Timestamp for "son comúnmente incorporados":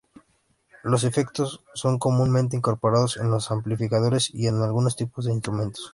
1.75-3.17